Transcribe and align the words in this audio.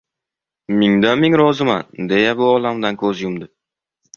Mingdan-ming 0.77 1.35
roziman, 1.41 1.85
deya 2.13 2.33
bu 2.43 2.49
olamdan 2.55 3.01
ko`z 3.05 3.13
yumdi 3.27 3.51